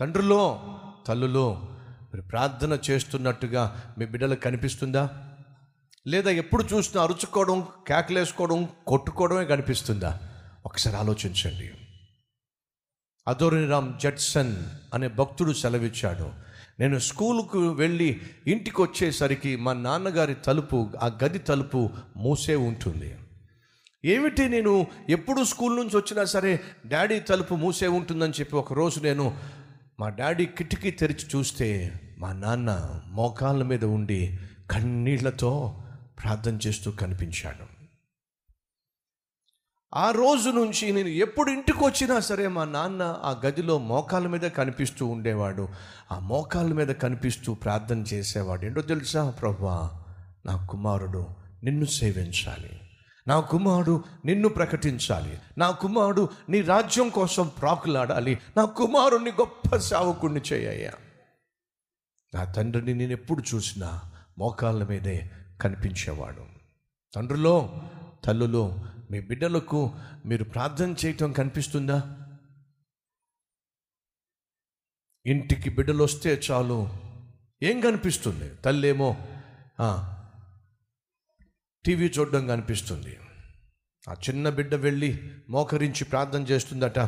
తండ్రులో 0.00 0.74
తల్లులో 1.06 1.68
మీరు 2.14 2.22
ప్రార్థన 2.22 2.78
చేస్తున్నట్టుగా 2.90 3.94
మీ 3.98 4.06
బిడ్డలకు 4.06 4.40
కనిపిస్తుందా? 4.40 5.10
లేదా 6.06 6.30
ఎప్పుడు 6.30 6.64
చూసినా 6.74 7.02
అరుచుకోవడం 7.02 7.66
కేకలేసుకోవడం 7.88 8.68
కొట్టుకోవడమే 8.86 9.44
కనిపిస్తుందా? 9.44 10.20
ఒకసారి 10.66 10.96
ఆలోచించండి. 10.96 11.70
అదోరిరామ్ 13.28 13.98
జడ్సన్ 13.98 14.56
అనే 14.94 15.08
భక్తుడు 15.08 15.52
సెలవిచ్చాడు. 15.52 16.32
నేను 16.80 16.98
స్కూలుకు 16.98 17.72
వెళ్ళి 17.72 18.20
ఇంటికి 18.46 18.82
వచ్చేసరికి 18.82 19.56
మా 19.56 19.72
నాన్నగారి 19.72 20.34
తలుపు 20.34 20.90
ఆ 21.02 21.18
గది 21.24 21.38
తలుపు 21.38 21.90
మూసే 22.16 22.54
ఉంటుంది. 22.54 23.16
ఏమిటి 24.04 24.48
నేను 24.48 24.86
ఎప్పుడు 25.08 25.44
స్కూల్ 25.44 25.76
నుంచి 25.76 25.96
వచ్చినా 25.96 26.24
సరే 26.24 26.60
డాడీ 26.86 27.20
తలుపు 27.20 27.54
మూసే 27.54 27.86
ఉంటుందని 27.86 28.32
చెప్పి 28.40 28.56
ఒకరోజు 28.56 29.00
నేను 29.00 29.36
మా 30.00 30.08
డాడీ 30.08 30.46
కిటికీ 30.46 30.90
తెరిచి 30.90 31.26
చూస్తే 31.36 32.00
మా 32.18 32.32
నాన్న 32.32 33.00
మోకాళ్ళ 33.06 33.62
మీద 33.62 33.84
ఉండి 33.84 34.38
కన్నీళ్ళతో 34.70 35.82
ప్రార్థన 36.22 36.58
చేస్తూ 36.66 36.90
కనిపించాడు. 36.90 37.74
ఆ 39.94 40.10
రోజు 40.10 40.50
నుంచి 40.50 40.92
నేను 40.92 41.08
ఎప్పుడు 41.08 41.50
ఇంటికి 41.50 41.84
వచ్చినా 41.84 42.20
సరే 42.20 42.48
మా 42.48 42.64
నాన్న 42.64 43.02
ఆ 43.02 43.40
గదిలో 43.46 43.78
మోకాళ్ళ 43.78 44.26
మీద 44.26 44.40
కనిపిస్తూ 44.40 45.06
ఉండేవాడు. 45.06 45.68
ఆ 46.12 46.18
మోకాళ్ళ 46.18 46.74
మీద 46.74 46.88
కనిపిస్తూ 46.88 47.54
ప్రార్థన 47.54 47.98
చేసేవాడు. 47.98 48.64
ఏంటో 48.66 48.80
తెలుసా? 48.80 49.30
ప్రభా 49.30 50.04
నా 50.46 50.66
కుమారుడు 50.66 51.26
నిన్ను 51.64 51.84
సేవించాలి. 51.84 52.80
నా 53.26 53.40
కుమారుడు 53.40 54.04
నిన్ను 54.24 54.48
ప్రకటించాలి. 54.48 55.38
నా 55.58 55.70
కుమారుడు 55.70 56.28
నీ 56.48 56.60
రాజ్యం 56.60 57.08
కోసం 57.08 57.50
ప్రాకులాడాలి. 57.60 58.38
నా 58.56 58.64
కుమారుణ్ణి 58.64 59.30
గొప్ప 59.30 59.76
సావుకుణ్ణి 59.76 60.40
చేయ్యా 60.52 60.92
నా 62.34 62.44
తండ్రిని 62.44 62.94
నేను 62.94 63.12
ఎప్పుడు 63.12 63.42
చూసినా 63.54 64.12
మోకాళ్ళ 64.38 64.88
మీదే 64.88 65.30
కనిపించేవాడు. 65.60 66.46
తండ్రిలో 67.14 67.82
తల్లులో 68.24 68.78
మీ 69.10 69.20
బిడ్డలకు 69.20 69.94
మీరు 70.26 70.44
ప్రార్థన 70.44 70.94
చేయటం 71.04 71.32
కనిపిస్తుందా? 71.32 72.16
ఇంటికి 75.26 75.70
బిడ్డలు 75.70 76.04
వస్తే 76.04 76.40
చాలు. 76.50 76.88
ఏం 77.62 77.80
కనిపిస్తుంది? 77.80 78.54
తల్లేమో 78.54 79.16
టీవీ 81.86 82.12
చూడడం 82.18 82.46
కనిపిస్తుంది. 82.46 83.16
ఆ 84.10 84.12
చిన్న 84.12 84.48
బిడ్డ 84.48 84.74
వెళ్ళి 84.74 85.32
మోకరించి 85.50 86.04
ప్రార్థన 86.04 86.42
చేస్తుందట 86.42 86.98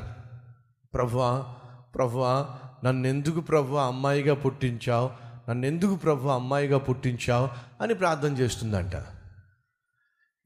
ప్రభువా 0.94 1.54
ప్రభువా 1.94 2.48
నన్ను 2.84 3.06
ఎందుకు 3.06 3.76
అమ్మాయిగా 3.78 4.34
పుట్టించావు? 4.34 5.10
నన్ను 5.50 5.66
ఎందుకు 5.66 6.28
అమ్మాయిగా 6.28 6.78
పుట్టించావు? 6.78 7.48
అని 7.82 7.94
ప్రార్థన 7.94 8.32
చేస్తుందంట. 8.38 8.92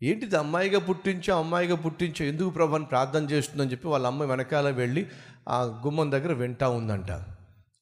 ఏంటిది 0.02 0.36
అమ్మాయిగా 0.36 0.78
పుట్టించా 0.78 1.36
అమ్మాయిగా 1.36 1.76
పుట్టించా 1.76 2.26
ఎందుకు 2.26 2.50
ప్రభు? 2.50 2.74
అని 2.74 2.84
ప్రార్థన 2.84 3.24
చేస్తుందని 3.24 3.70
చెప్పి 3.70 3.88
వాళ్ళ 3.88 4.06
అమ్మాయి 4.06 4.30
వెనకాల 4.30 4.70
వెళ్ళి 4.70 5.06
ఆ 5.48 5.62
గుమ్మం 5.62 6.12
దగ్గర 6.12 6.32
వింటా 6.32 6.68
ఉందంట. 6.68 7.10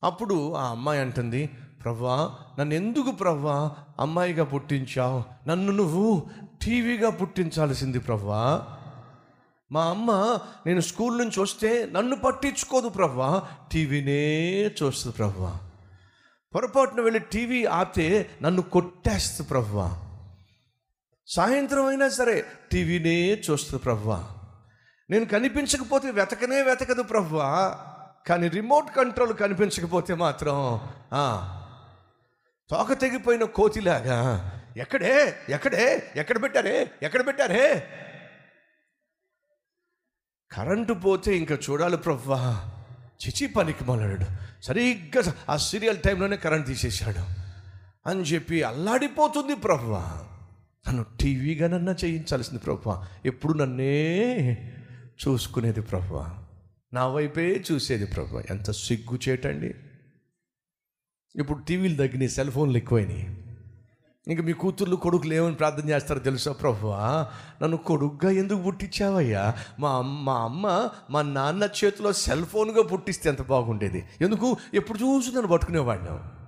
అప్పుడు 0.05 0.55
ఆ 0.55 0.71
అమ్మాయి 0.71 1.01
అంటుంది 1.01 1.51
ప్రవ్వా 1.85 2.31
నన్ను 2.59 2.75
ఎందుకు 2.75 3.11
ప్రవ్వా 3.11 3.73
అమ్మాయిగా 4.01 4.45
పుట్టించావు? 4.45 5.25
నన్ను 5.49 5.73
నువ్వు 5.73 6.27
టీవీగా 6.63 7.11
పుట్టించాల్సింది 7.11 7.99
ప్రభా 7.99 8.67
మా 9.73 9.85
అమ్మ 9.85 10.39
నేను 10.67 10.81
స్కూల్ 10.81 11.19
నుంచి 11.19 11.41
వస్తే 11.41 11.89
నన్ను 11.93 12.17
పట్టించుకోదు 12.17 12.89
ప్రభా 12.89 13.49
టీవీనే 13.73 14.23
చూస్తుంది 14.83 15.17
ప్రవ్వా. 15.17 15.57
పొరపాటున 16.55 17.01
వెళ్ళి 17.01 17.21
టీవీ 17.21 17.65
ఆపితే 17.65 18.31
నన్ను 18.43 18.63
కొట్టేస్తుంది 18.63 19.51
ప్రవ్వా. 19.51 19.97
సాయంత్రం 21.27 21.87
అయినా 21.87 22.09
సరే 22.09 22.45
టీవీనే 22.73 23.43
చూస్తుంది 23.51 23.83
ప్రవ్వా. 23.83 24.25
నేను 25.11 25.25
కనిపించకపోతే 25.25 26.11
వెతకనే 26.11 26.63
వెతకదు 26.63 27.03
ప్రవ్వా 27.03 27.79
కానీ 28.27 28.49
రిమోట్ 28.49 28.97
కంట్రోల్ 28.97 29.35
కనిపించకపోతే 29.35 30.15
మాత్రం 30.15 30.81
తోక 32.71 32.93
తెగిపోయిన 32.93 33.45
కోతిలాగా. 33.45 34.53
ఎక్కడే? 34.77 35.35
ఎక్కడే? 35.49 36.11
ఎక్కడ 36.17 36.43
పెట్టారే? 36.43 36.91
ఎక్కడ 37.03 37.27
పెట్టారే? 37.27 37.87
కరెంటు 40.53 40.93
పోతే 40.93 41.37
ఇంకా 41.37 41.59
చూడాలి 41.71 41.97
ప్రవ్వా. 41.97 42.71
చిచి 43.27 43.47
పనికి 43.47 43.85
మొదలాడు 43.85 44.27
సరిగ్గా 44.63 45.35
ఆ 45.49 45.57
సీరియల్ 45.57 45.99
టైంలోనే 45.99 46.37
కరెంట్ 46.37 46.67
తీసేశాడు. 46.67 47.21
అని 48.09 48.21
చెప్పి 48.21 48.63
అల్లాడిపోతుంది 48.63 49.57
ప్రవ్వా. 49.57 50.25
నన్ను 50.89 51.07
టీవీగా 51.21 51.69
నన్న 51.69 51.95
చేయించాల్సింది 52.05 52.59
ప్రభా 52.59 53.09
ఎప్పుడు 53.25 53.53
నన్నే 53.53 54.53
చూసుకునేది 55.29 55.81
ప్రభా 55.81 56.45
నా 56.93 57.07
వైపే 57.07 57.65
చూసేది 57.73 58.07
ప్రభా 58.07 58.43
ఎంత 58.51 58.71
సిగ్గు 58.71 59.19
చేయటండి 59.29 59.75
ఇప్పుడు 61.37 61.59
టీవీలు 61.59 61.97
తగ్గినాయి 61.97 62.29
సెల్ 62.29 62.51
ఫోన్లు 62.51 62.77
ఎక్కువైనాయి. 62.77 63.45
ఇంక 64.29 64.41
మీ 64.41 64.53
కూతుర్లు 64.53 64.97
కొడుకులు 64.97 65.35
ఏమని 65.35 65.55
ప్రార్థన 65.55 65.89
చేస్తారో 65.89 66.21
తెలుసా 66.21 66.53
ప్రభువా 66.53 67.29
నన్ను 67.63 67.77
కొడుకుగా 67.77 68.31
ఎందుకు 68.33 68.63
పుట్టించావయ్యా? 68.63 69.55
మా 69.81 69.91
అమ్మ 69.91 70.23
మా 70.23 70.41
అమ్మ 70.41 70.91
మా 71.11 71.23
నాన్న 71.23 71.69
చేతిలో 71.85 72.13
సెల్ 72.13 72.45
ఫోన్గా 72.45 72.83
పుట్టిస్తే 72.83 73.29
ఎంత 73.31 73.43
బాగుండేది. 73.43 74.05
ఎందుకు? 74.21 74.57
ఎప్పుడు 74.75 74.99
చూసి 74.99 75.29
నన్ను 75.29 75.49
పట్టుకునేవాడిని 75.49 76.39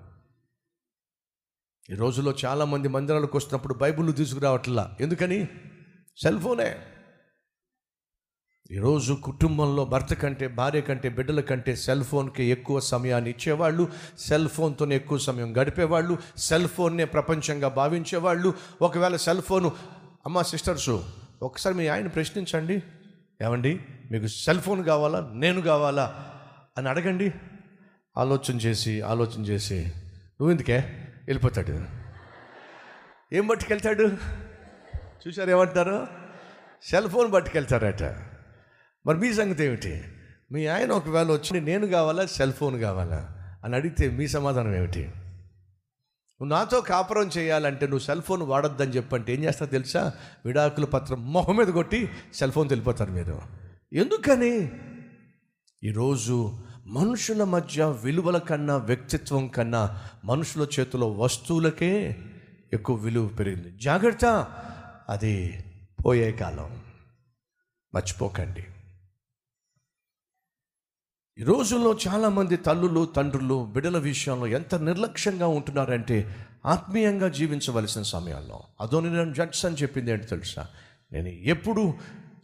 ఈ 1.93 1.97
రోజుల్లో 1.97 2.35
చాలామంది 2.45 2.89
మందిరాలకు 2.89 3.39
వస్తున్నప్పుడు 3.39 3.75
బైబిల్ 3.75 4.15
తీసుకురావట్లా. 4.15 4.97
ఎందుకని? 5.01 5.49
సెల్ 6.23 6.39
ఫోనే. 6.39 6.77
ఈరోజు 8.73 9.13
కుటుంబంలో 9.13 9.85
భర్త 9.85 10.15
కంటే 10.15 10.49
భార్య 10.49 10.81
కంటే 10.81 11.09
బిడ్డల 11.09 11.41
కంటే 11.41 11.77
సెల్ 11.77 12.05
ఫోన్కి 12.05 12.45
ఎక్కువ 12.45 12.81
సమయాన్ని 12.81 13.31
ఇచ్చేవాళ్ళు 13.31 13.89
సెల్ 14.19 14.49
ఫోన్తోనే 14.49 14.97
ఎక్కువ 14.97 15.19
సమయం 15.19 15.57
గడిపేవాళ్ళు 15.57 16.19
సెల్ 16.37 16.69
ఫోన్నే 16.69 17.05
ప్రపంచంగా 17.05 17.69
భావించేవాళ్ళు. 17.69 18.55
ఒకవేళ 18.83 19.17
సెల్ 19.17 19.43
ఫోను 19.43 19.73
అమ్మ 20.27 20.43
సిస్టర్సు 20.43 21.05
ఒకసారి 21.43 21.77
మీ 21.77 21.89
ఆయన 21.89 22.07
ప్రశ్నించండి. 22.07 22.83
ఏమండి 23.43 23.81
మీకు 24.11 24.27
సెల్ 24.27 24.61
ఫోన్ 24.61 24.85
కావాలా? 24.85 25.31
నేను 25.35 25.61
కావాలా? 25.61 26.33
అని 26.79 26.89
అడగండి. 26.89 27.33
ఆలోచన 28.19 28.55
చేసి 28.57 29.01
ఆలోచన 29.01 29.43
చేసి 29.43 29.85
నువ్వు 30.27 30.51
ఎందుకే? 30.51 30.77
వెళ్ళిపోతాడు. 31.27 31.85
ఏం 33.33 33.47
పట్టుకెళ్తాడు? 33.47 34.03
చూసారు 35.29 35.51
ఏమంటారు 35.51 36.07
సెల్ 36.83 37.09
ఫోన్ 37.09 37.33
పట్టుకెళ్తారట. 37.33 38.30
మరి 39.07 39.19
మీ 39.19 39.33
సంగతి 39.33 39.65
ఏమిటి? 39.65 40.03
మీ 40.53 40.67
ఆయన 40.67 40.93
ఒకవేళ 40.93 41.33
వచ్చి 41.33 41.61
నేను 41.61 41.87
కావాలా? 41.87 42.27
సెల్ 42.27 42.53
ఫోన్ 42.53 42.81
కావాలా? 42.81 43.37
అని 43.65 43.75
అడిగితే 43.75 44.09
మీ 44.11 44.29
సమాధానం 44.29 44.75
ఏమిటి? 44.75 45.01
నువ్వు 45.01 46.45
నాతో 46.45 46.81
కాపురం 46.81 47.31
చేయాలంటే 47.39 47.87
నువ్వు 47.87 48.05
సెల్ 48.05 48.23
ఫోన్ 48.23 48.43
వాడొద్దని 48.43 48.91
చెప్పంటే 48.91 49.35
ఏం 49.35 49.45
చేస్తావు 49.45 49.71
తెలుసా? 49.71 50.13
విడాకుల 50.47 50.85
పత్రం 50.85 51.33
మొహం 51.33 51.57
మీద 51.57 51.67
కొట్టి 51.67 52.09
సెల్ 52.35 52.53
ఫోన్ 52.53 52.69
తెలిపోతారు 52.69 53.11
మీరు. 53.11 53.43
ఎందుకని? 53.93 54.71
ఈరోజు 55.85 56.59
మనుషుల 56.87 57.45
మధ్య 57.45 57.85
విలువల 57.85 58.39
కన్నా 58.39 58.77
వ్యక్తిత్వం 58.77 59.49
కన్నా 59.49 60.01
మనుషుల 60.25 60.67
చేతిలో 60.81 61.13
వస్తువులకే 61.13 62.17
ఎక్కువ 62.73 62.97
విలువ 62.97 63.29
పెరిగింది. 63.29 63.79
జాగ్రత్త! 63.83 64.25
అది 65.09 65.65
పోయే 66.07 66.33
కాలం. 66.33 66.83
మర్చిపోకండి. 67.95 68.67
ఈ 71.41 71.43
రోజుల్లో 71.43 71.99
చాలామంది 72.09 72.57
తల్లులు 72.57 73.05
తండ్రులు 73.05 73.65
బిడ్డల 73.65 73.99
విషయంలో 73.99 74.47
ఎంత 74.47 74.75
నిర్లక్ష్యంగా 74.75 75.47
ఉంటున్నారంటే 75.47 76.37
ఆత్మీయంగా 76.67 77.29
జీవించవలసిన 77.29 78.03
సమయాల్లో. 78.03 78.61
అదోని 78.81 79.13
నేను 79.13 79.35
జడ్స్ 79.35 79.67
అని 79.67 79.77
చెప్పింది 79.77 80.11
ఏంటి 80.11 80.27
తెలుసా? 80.27 80.69
నేను 81.13 81.29
ఎప్పుడు 81.29 81.95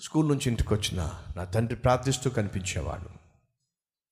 స్కూల్ 0.01 0.29
నుంచి 0.29 0.43
ఇంటికి 0.47 0.75
వచ్చినా 0.75 1.13
నా 1.37 1.45
తండ్రి 1.45 1.77
ప్రార్థిస్తూ 1.77 2.31
కనిపించేవాడు. 2.31 3.09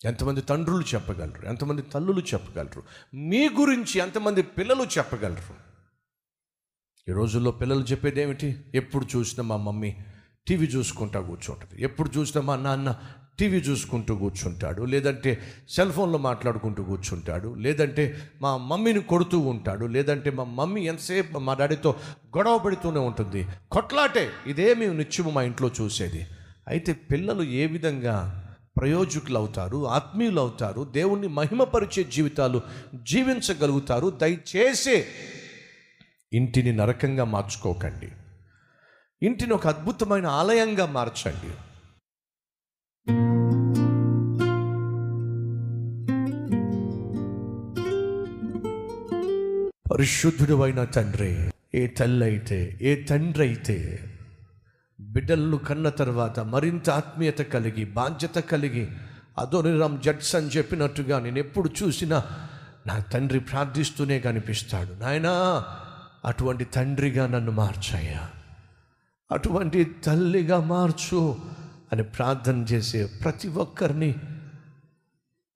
ఎంతమంది 0.07 0.41
తండ్రులు 0.41 0.85
చెప్పగలరు 0.95 1.47
ఎంతమంది 1.47 1.83
తల్లులు 1.83 2.21
చెప్పగలరు 2.21 2.83
మీ 3.15 3.49
గురించి 3.49 4.01
ఎంతమంది 4.01 4.43
పిల్లలు 4.43 4.83
చెప్పగలరు? 4.83 5.55
ఈ 7.09 7.13
రోజుల్లో 7.13 7.51
పిల్లలు 7.51 7.83
చెప్పేది 7.83 8.23
ఏమిటి 8.23 8.65
ఎప్పుడు 8.75 9.07
చూసినా 9.17 9.45
మా 9.45 9.57
మమ్మీ 9.57 9.97
టీవీ 10.49 10.67
చూసుకుంటా 10.67 11.21
కూర్చుంటుంది 11.21 11.83
ఎప్పుడు 11.83 12.11
చూసినా 12.19 12.43
మా 12.43 12.57
నాన్న 12.57 13.01
టీవీ 13.39 13.59
చూసుకుంటూ 13.59 14.17
కూర్చుంటాడు 14.17 14.83
లేదంటే 14.83 15.43
సెల్ 15.69 15.93
ఫోన్లో 15.93 16.19
మాట్లాడుకుంటూ 16.19 16.85
కూర్చుంటాడు 16.85 17.55
లేదంటే 17.55 18.17
మా 18.43 18.57
మమ్మీని 18.57 19.01
కొడుతూ 19.01 19.39
ఉంటాడు 19.39 19.87
లేదంటే 19.87 20.31
మా 20.31 20.45
మమ్మీ 20.45 20.87
ఎంతసేపు 20.87 21.39
మా 21.39 21.55
డాడీతో 21.55 21.95
గొడవ 22.37 22.59
పడుతూనే 22.59 22.99
ఉంటుంది. 22.99 23.47
కొట్లాటే 23.71 24.31
ఇదే 24.47 24.75
మేము 24.75 24.93
నిత్యము 24.93 25.31
మా 25.31 25.43
ఇంట్లో 25.43 25.71
చూసేది. 25.81 26.27
అయితే 26.69 26.93
పిల్లలు 26.93 27.43
ఏ 27.43 27.67
విధంగా 27.67 28.41
ప్రయోజకులు 28.77 29.39
అవుతారు 29.39 29.89
ఆత్మీయులు 29.89 30.41
అవుతారు 30.41 30.85
దేవుణ్ణి 30.85 31.29
మహిమపరిచే 31.29 32.05
జీవితాలు 32.05 32.63
జీవించగలుగుతారు 33.03 34.11
దయచేసి 34.11 35.05
ఇంటిని 36.33 36.73
నరకంగా 36.73 37.25
మార్చుకోకండి. 37.25 38.09
ఇంటిని 39.27 39.53
ఒక 39.53 39.67
అద్భుతమైన 39.67 40.27
ఆలయంగా 40.27 40.87
మార్చండి. 40.87 41.55
పరిశుద్ధుడు 49.95 50.63
అయిన 50.63 50.85
తండ్రి 50.85 51.51
ఏ 51.75 51.87
తల్లి 51.87 52.25
అయితే 52.25 52.79
ఏ 52.83 53.03
తండ్రి 53.05 53.47
అయితే 53.47 54.05
బిడ్డలను 55.01 55.57
కన్న 55.57 55.89
తర్వాత 55.89 56.41
మరింత 56.41 56.91
ఆత్మీయత 56.91 57.39
కలిగి 57.39 57.85
బాధ్యత 57.85 58.35
కలిగి 58.35 58.89
అదోనిరామ్ 59.39 60.03
జడ్స్ 60.03 60.35
అని 60.35 60.47
చెప్పినట్టుగా 60.47 61.19
నేను 61.19 61.39
ఎప్పుడు 61.39 61.71
చూసినా 61.83 62.23
నా 62.87 62.99
తండ్రి 62.99 63.41
ప్రార్థిస్తూనే 63.41 64.21
కనిపిస్తాడు. 64.21 64.93
నాయనా 64.93 65.65
అటువంటి 66.25 66.65
తండ్రిగా 66.65 67.27
నన్ను 67.27 67.53
మార్చాయా 67.53 68.29
అటువంటి 69.33 69.85
తల్లిగా 69.85 70.61
మార్చు 70.61 71.39
అని 71.93 72.03
ప్రార్థన 72.03 72.63
చేసే 72.63 73.07
ప్రతి 73.07 73.49
ఒక్కరిని 73.49 74.15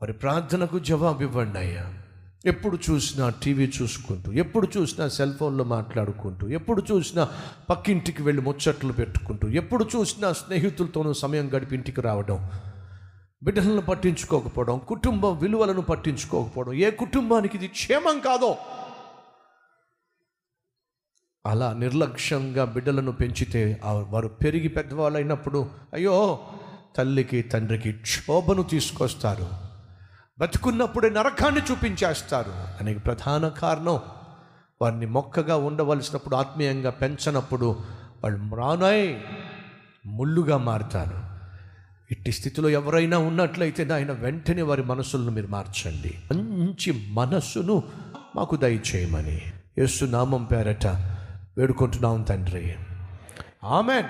మరి 0.03 0.13
ప్రార్థనకు 0.13 0.79
జవాబు 0.79 1.23
ఇవ్వండి 1.23 1.59
అయ్యా 1.59 1.98
ఎప్పుడు 2.51 2.77
చూసినా 2.87 3.25
టీవీ 3.43 3.67
చూసుకుంటూ 3.77 4.29
ఎప్పుడు 4.43 4.67
చూసినా 4.77 5.05
సెల్ 5.09 5.35
ఫోన్లో 5.35 5.65
మాట్లాడుకుంటూ 5.75 6.45
ఎప్పుడు 6.59 6.83
చూసినా 6.91 7.23
పక్కింటికి 7.71 8.23
వెళ్ళి 8.23 8.43
ముచ్చట్లు 8.43 8.93
పెట్టుకుంటూ 8.93 9.49
ఎప్పుడు 9.61 9.87
చూసినా 9.95 10.31
స్నేహితులతోనూ 10.33 11.13
సమయం 11.23 11.47
గడిపి 11.55 11.75
ఇంటికి 11.75 12.01
రావడం 12.01 12.41
బిడ్డలను 13.45 13.83
పట్టించుకోకపోవడం 13.83 14.77
కుటుంబ 14.89 15.27
విలువలను 15.43 15.83
పట్టించుకోకపోవడం 15.91 16.73
ఏ 16.87 16.91
కుటుంబానికి 17.03 17.57
ఇది 17.57 17.69
క్షేమం 17.79 18.17
కాదో 18.21 18.53
అలా 21.45 21.69
నిర్లక్ష్యంగా 21.83 22.65
బిడ్డలను 22.75 23.13
పెంచితే 23.13 23.63
వారు 24.09 24.29
పెరిగి 24.41 24.69
పెద్దవాళ్ళు 24.69 25.19
అయినప్పుడు 25.19 25.61
అయ్యో 25.93 26.17
తల్లికి 26.97 27.39
తండ్రికి 27.43 27.91
క్షోభను 28.07 28.63
తీసుకొస్తారు. 28.63 29.47
బతుకున్నప్పుడే 30.39 31.11
నరకాన్ని 31.11 31.61
చూపించేస్తారు. 31.71 32.53
అనే 32.81 32.95
ప్రధాన 32.95 33.49
కారణం 33.49 34.01
వారిని 34.83 35.07
మొక్కగా 35.07 35.57
ఉండవలసినప్పుడు 35.57 36.37
ఆత్మీయంగా 36.37 36.91
పెంచనప్పుడు 36.91 37.79
వాళ్ళు 38.25 38.57
రానాయ్ 38.57 39.17
ముళ్ళుగా 40.07 40.57
మారుతారు. 40.57 41.29
ఇట్టి 42.11 42.33
స్థితిలో 42.33 42.69
ఎవరైనా 42.69 43.19
ఉన్నట్లయితే 43.19 43.89
ఆయన 43.93 44.13
వెంటనే 44.13 44.63
వారి 44.63 44.83
మనసులను 44.83 45.31
మీరు 45.31 45.47
మార్చండి. 45.47 46.15
మంచి 46.33 47.11
మనస్సును 47.13 47.83
మాకు 48.37 48.57
దయచేయమని. 48.57 49.43
యేసు 49.79 50.05
నామం 50.05 50.45
పేరట 50.45 50.87
వేడుకుంటున్నాం 51.59 52.23
తండ్రి. 52.23 52.75
ఆమెన్. 53.65 54.05